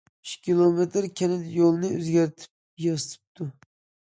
ئۈچ 0.27 0.29
كىلومېتىر 0.45 1.07
كەنت 1.19 1.45
يولىنى 1.57 1.91
ئۆزگەرتىپ 1.99 2.85
ياسىتىپتۇ. 2.87 3.53